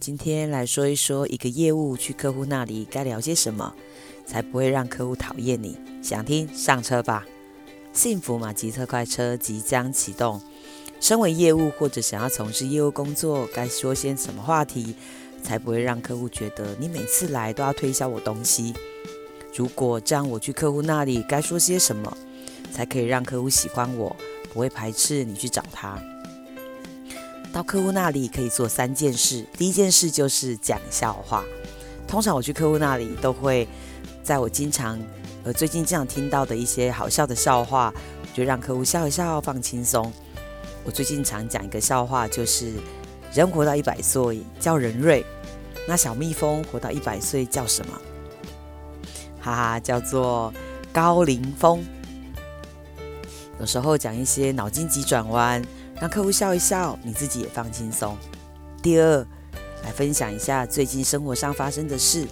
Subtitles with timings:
[0.00, 3.74] 今天来说一说一个业务去客户那里该聊些什么，
[4.24, 5.76] 才不会让客户讨厌你。
[6.02, 7.26] 想听上车吧！
[7.92, 10.40] 幸福马吉特快车即将启动。
[11.00, 14.94] 身为业务或者想要从事业务工作，该说些什么话题，
[15.42, 18.72] 才不会让客户觉得你每次来都要推销我东西？
[19.54, 22.16] 如果这样，我去客户那里该说些什么，
[22.72, 24.16] 才可以让客户喜欢我，
[24.50, 26.02] 不会排斥你去找他？
[27.52, 31.44] 到客户那里可以做三件事，第一件事就是讲笑话。
[32.06, 33.66] 通常我去客户那里都会，
[34.22, 35.00] 在我经常
[35.42, 37.92] 呃最近经常听到的一些好笑的笑话，
[38.32, 40.12] 就让客户笑一笑，放轻松。
[40.84, 42.74] 我最近常讲一个笑话，就是
[43.34, 45.26] 人活到一百岁叫人瑞，
[45.88, 48.00] 那小蜜蜂活到一百岁叫什么？
[49.42, 50.54] 哈哈，叫做
[50.92, 51.84] 高龄蜂。
[53.58, 55.60] 有时候讲一些脑筋急转弯。
[56.00, 58.16] 让客户笑一笑，你自己也放轻松。
[58.82, 59.18] 第二，
[59.84, 62.26] 来分享一下最近生活上发生的事，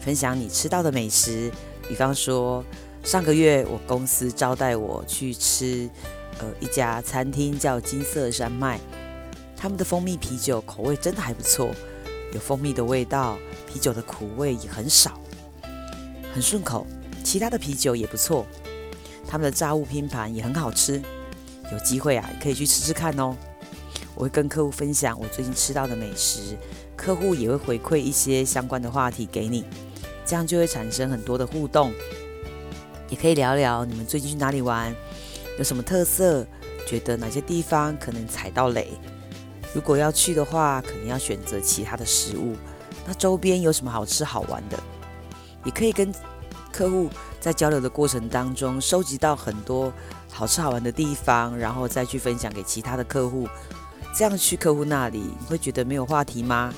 [0.00, 1.52] 分享你吃到的美食。
[1.88, 2.64] 比方说，
[3.04, 5.88] 上个月我公司招待我去吃，
[6.40, 8.80] 呃，一家餐厅叫金色山脉，
[9.56, 11.70] 他们的蜂蜜啤酒口味真的还不错，
[12.34, 13.38] 有蜂蜜的味道，
[13.72, 15.20] 啤酒的苦味也很少，
[16.34, 16.84] 很顺口。
[17.22, 18.44] 其他的啤酒也不错，
[19.28, 21.00] 他们的炸物拼盘也很好吃。
[21.72, 23.36] 有机会啊，可以去吃吃看哦。
[24.14, 26.56] 我会跟客户分享我最近吃到的美食，
[26.96, 29.64] 客户也会回馈一些相关的话题给你，
[30.26, 31.92] 这样就会产生很多的互动。
[33.08, 34.94] 也可以聊聊你们最近去哪里玩，
[35.58, 36.46] 有什么特色，
[36.86, 38.88] 觉得哪些地方可能踩到雷。
[39.72, 42.54] 如果要去的话，可能要选择其他的食物。
[43.06, 44.78] 那周边有什么好吃好玩的？
[45.64, 46.12] 也可以跟
[46.72, 47.08] 客户
[47.40, 49.92] 在交流的过程当中收集到很多。
[50.30, 53.46] 好吃好玩的地方，然后再去分享给其他的客户，
[54.16, 56.72] 这样去客户那里，你会觉得没有话题吗？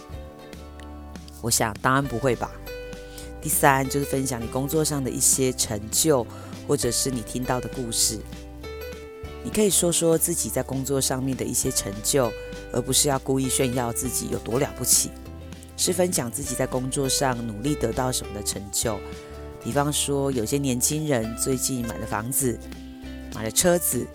[1.40, 2.50] 我想当然不会吧。
[3.40, 6.26] 第三就是分享你工作上的一些成就，
[6.66, 8.18] 或者是你听到的故事。
[9.44, 12.32] 你可以说说自己在工作上面的一些成就，
[12.72, 15.10] 而不是要故意炫耀自己有多了不起，
[15.76, 18.98] 是分享自己在工作上努力得到什么的成就。
[19.62, 22.58] 比方说，有些年轻人最近买了房子。
[23.34, 24.06] 买了车子，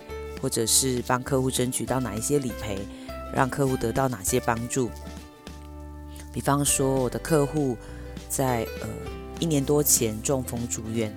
[0.41, 2.79] 或者是帮客户争取到哪一些理赔，
[3.33, 4.89] 让客户得到哪些帮助。
[6.31, 7.75] 比方说，我的客户
[8.29, 8.87] 在呃
[9.39, 11.13] 一年多前中风住院，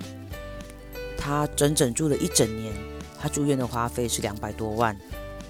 [1.17, 2.73] 他整整住了一整年，
[3.19, 4.97] 他住院的花费是两百多万，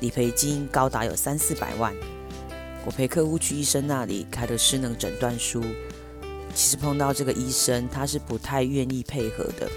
[0.01, 1.95] 理赔金高达有三四百万。
[2.84, 5.63] 我陪客户去医生那里开了失能诊断书，
[6.53, 9.69] 其实碰到这个医生，他是不太愿意配合的。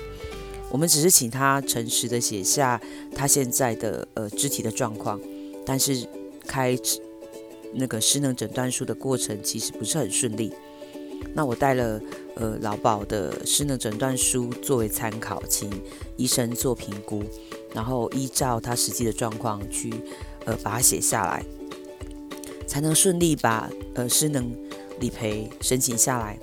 [0.75, 2.81] 我们只是请他诚实的写下
[3.15, 5.21] 他现在的呃肢体的状况，
[5.65, 6.05] 但是
[6.49, 6.77] 开
[7.73, 10.53] 那个失能诊断书的过程其实不是很顺利。
[11.33, 12.01] 那我带了
[12.35, 15.71] 呃劳保的失能诊断书作为参考，请
[16.17, 17.23] 医生做评估，
[17.73, 19.95] 然后依照他实际的状况去
[20.45, 21.45] 呃把它写下来，
[22.67, 24.53] 才能顺利把呃失能
[24.99, 26.37] 理赔申请下来。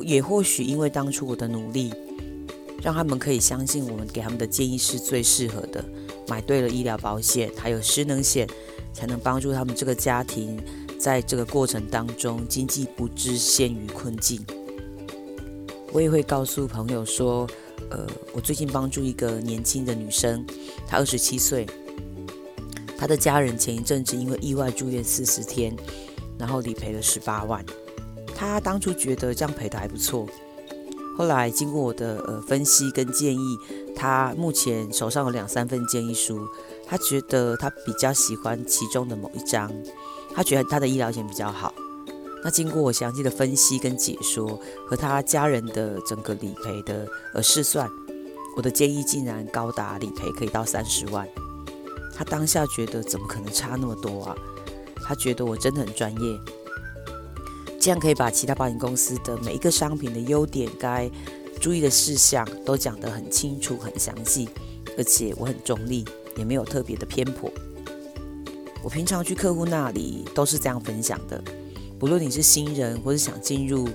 [0.00, 1.90] 也或许因为当初我的努力。
[2.82, 5.84] 让他们可以相信我们给他们的建议是最适合的，
[6.26, 8.46] 买对了医疗保险，还有失能险，
[8.92, 10.60] 才能帮助他们这个家庭
[10.98, 14.44] 在这个过程当中经济不致陷于困境。
[15.92, 17.46] 我也会告诉朋友说，
[17.90, 20.44] 呃，我最近帮助一个年轻的女生，
[20.88, 21.64] 她二十七岁，
[22.98, 25.76] 她的家人前一阵子因为意外住院四十天，
[26.36, 27.64] 然后理赔了十八万，
[28.34, 30.26] 她当初觉得这样赔的还不错。
[31.16, 33.58] 后来经过我的呃分析跟建议，
[33.94, 36.48] 他目前手上有两三份建议书，
[36.86, 39.70] 他觉得他比较喜欢其中的某一张，
[40.34, 41.72] 他觉得他的医疗险比较好。
[42.44, 44.58] 那经过我详细的分析跟解说，
[44.88, 47.88] 和他家人的整个理赔的呃试算，
[48.56, 51.28] 我的建议竟然高达理赔可以到三十万。
[52.14, 54.36] 他当下觉得怎么可能差那么多啊？
[55.04, 56.40] 他觉得我真的很专业。
[57.82, 61.10] 这样可以把其他保险公司的每一个商品的优点、该
[61.60, 64.48] 注意的事项都讲得很清楚、很详细，
[64.96, 66.04] 而且我很中立，
[66.36, 67.50] 也没有特别的偏颇。
[68.84, 71.42] 我平常去客户那里都是这样分享的，
[71.98, 73.88] 不论你是新人，或是想进入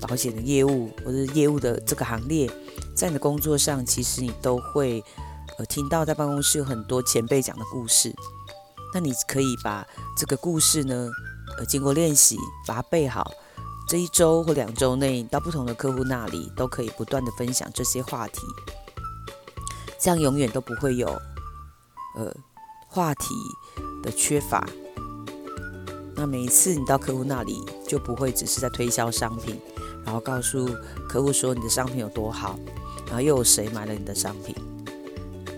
[0.00, 2.50] 保险的业务，或是业务的这个行列，
[2.96, 5.04] 在你的工作上，其实你都会
[5.58, 8.10] 呃听到在办公室有很多前辈讲的故事。
[8.94, 9.86] 那你可以把
[10.16, 11.10] 这个故事呢，
[11.58, 13.30] 呃，经过练习，把它背好。
[13.86, 18.40] 这一周或两周内，到不同的客户那里，都可以不断的分享这些话题。
[19.98, 21.06] 这样永远都不会有，
[22.16, 22.34] 呃，
[22.88, 23.34] 话题
[24.02, 24.66] 的缺乏。
[26.16, 29.60] 那每一次你到客户那里，就不会只是在推销商品，
[30.04, 30.68] 然后告诉
[31.08, 32.58] 客户说你的商品有多好，
[33.06, 34.54] 然后又有谁买了你的商品。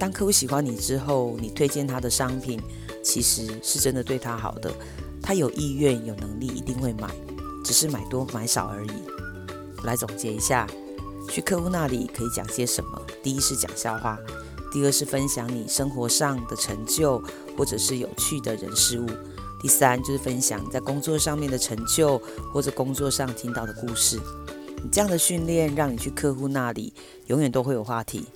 [0.00, 2.60] 当客户喜欢你之后，你推荐他的商品，
[3.04, 4.72] 其实是真的对他好的，
[5.26, 7.10] 他有意愿、有能力，一定会买，
[7.64, 8.90] 只是买多买少而已。
[9.82, 10.68] 来总结一下，
[11.28, 13.02] 去客户那里可以讲些什么？
[13.24, 14.16] 第一是讲笑话，
[14.70, 17.20] 第二是分享你生活上的成就，
[17.58, 19.06] 或者是有趣的人事物。
[19.60, 24.20] 第三就是分享在工作上面的成就，或者工作上听到的故事。
[24.76, 26.94] 你这样的训练，让你去客户那里
[27.26, 28.26] 永远都会有话题，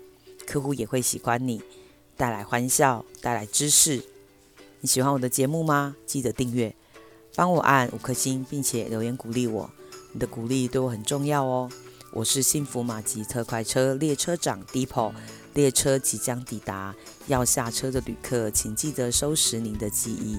[0.44, 1.62] 客户也会喜欢你，
[2.16, 4.02] 带来欢笑，带来知识。
[4.80, 5.94] 你喜欢我的节目吗？
[6.04, 6.74] 记得订阅，
[7.34, 9.70] 帮我按五颗星，并且留言鼓励我。
[10.12, 11.70] 你的鼓励对我很重要哦。
[12.12, 15.12] 我是幸福马吉特快车列车长 Deepo，
[15.54, 16.94] 列车即将抵达，
[17.28, 20.38] 要下车的旅客请记得收拾您的记忆。